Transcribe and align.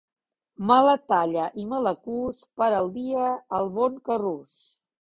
Me 0.71 0.77
la 0.87 0.95
talla 1.13 1.43
i 1.65 1.67
me 1.75 1.83
la 1.89 1.95
cus 2.09 2.41
per 2.63 2.73
al 2.81 2.93
dia 2.99 3.31
el 3.61 3.75
bon 3.81 4.05
Carrús. 4.11 4.61